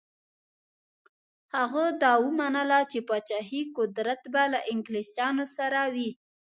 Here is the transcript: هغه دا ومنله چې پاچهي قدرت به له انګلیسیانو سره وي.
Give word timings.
هغه 1.55 1.85
دا 2.03 2.13
ومنله 2.25 2.79
چې 2.91 2.99
پاچهي 3.07 3.61
قدرت 3.77 4.21
به 4.33 4.43
له 4.53 4.59
انګلیسیانو 4.71 5.45
سره 5.57 5.81
وي. 5.93 6.09